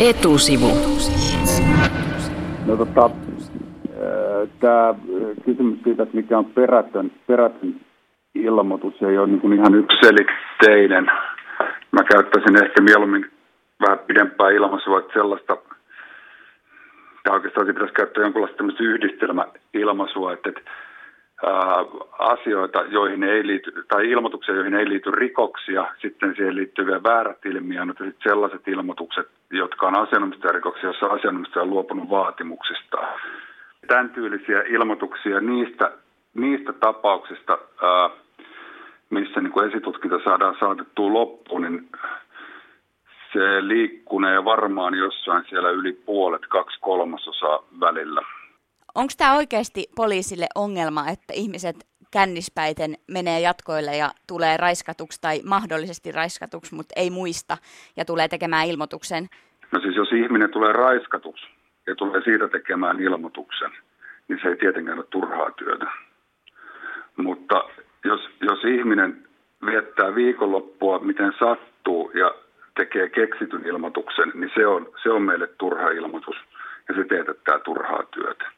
[0.00, 0.70] Etusivu.
[2.66, 3.10] No tota,
[4.60, 4.94] tämä
[5.44, 7.80] kysymys siitä, että mikä on perätön, perätön
[8.34, 11.04] ilmoitus, ei ole niin ihan ykselitteinen.
[11.92, 13.30] Mä käyttäisin ehkä mieluummin
[13.80, 15.56] vähän pidempää ilmaisua, että sellaista,
[17.24, 20.60] tai oikeastaan pitäisi käyttää jonkunlaista yhdistelmäilmaisua, että, että
[22.18, 27.86] asioita, joihin ei liity, tai ilmoituksia, joihin ei liity rikoksia, sitten siihen liittyviä väärät ilmiöt,
[27.86, 32.98] mutta sitten sellaiset ilmoitukset, jotka on asianomistajarikoksia, joissa asianomistaja on luopunut vaatimuksista.
[33.86, 35.92] Tämän tyylisiä ilmoituksia niistä,
[36.34, 37.58] niistä tapauksista,
[39.10, 41.88] missä niin kuin esitutkinta saadaan saatettua loppuun, niin
[43.32, 48.22] se liikkunee varmaan jossain siellä yli puolet, kaksi kolmasosaa välillä.
[48.94, 51.76] Onko tämä oikeasti poliisille ongelma, että ihmiset
[52.10, 57.56] kännispäiten menee jatkoille ja tulee raiskatuksi tai mahdollisesti raiskatuksi, mutta ei muista
[57.96, 59.28] ja tulee tekemään ilmoituksen?
[59.72, 61.46] No siis jos ihminen tulee raiskatuksi
[61.86, 63.70] ja tulee siitä tekemään ilmoituksen,
[64.28, 65.86] niin se ei tietenkään ole turhaa työtä.
[67.16, 67.64] Mutta
[68.04, 69.28] jos, jos ihminen
[69.66, 72.34] viettää viikonloppua miten sattuu ja
[72.76, 76.36] tekee keksityn ilmoituksen, niin se on, se on meille turha ilmoitus
[76.88, 78.49] ja se teetättää turhaa työtä.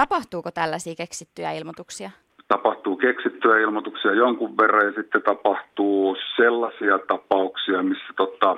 [0.00, 2.10] Tapahtuuko tällaisia keksittyjä ilmoituksia?
[2.48, 8.56] Tapahtuu keksittyjä ilmoituksia jonkun verran ja sitten tapahtuu sellaisia tapauksia, missä tota,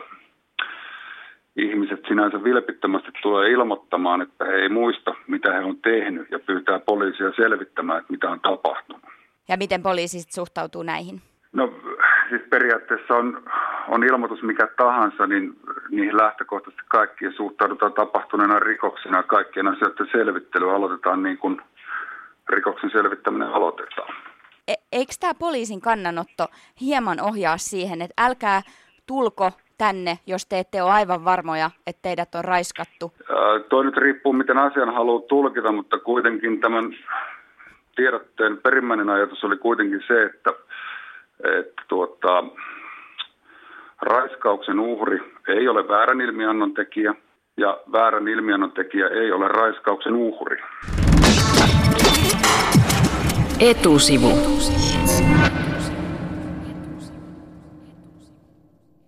[1.56, 6.78] ihmiset sinänsä vilpittömästi tulee ilmoittamaan, että he ei muista, mitä he on tehnyt ja pyytää
[6.78, 9.02] poliisia selvittämään, että mitä on tapahtunut.
[9.48, 11.22] Ja miten poliisi suhtautuu näihin?
[11.52, 11.72] No
[12.28, 13.42] siis periaatteessa on,
[13.88, 15.56] on ilmoitus mikä tahansa, niin
[15.90, 19.22] niihin lähtökohtaisesti kaikkiin suhtaudutaan tapahtuneena rikoksena.
[19.22, 21.62] Kaikkien asioiden selvittely aloitetaan niin kuin
[22.48, 24.14] rikoksen selvittäminen aloitetaan.
[24.68, 26.46] E- eikö tämä poliisin kannanotto
[26.80, 28.62] hieman ohjaa siihen, että älkää
[29.06, 33.12] tulko tänne, jos te ette ole aivan varmoja, että teidät on raiskattu?
[33.28, 36.84] Ää, toi nyt riippuu, miten asian haluaa tulkita, mutta kuitenkin tämän
[37.96, 40.52] tiedotteen perimmäinen ajatus oli kuitenkin se, että
[41.44, 42.44] että tuota,
[44.12, 45.18] raiskauksen uhri
[45.48, 47.14] ei ole väärän ilmiannon tekijä
[47.56, 50.62] ja väärän ilmiannon tekijä ei ole raiskauksen uhri.
[53.60, 54.32] Etusivu.